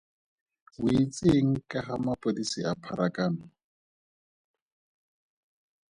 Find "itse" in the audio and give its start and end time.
1.01-1.27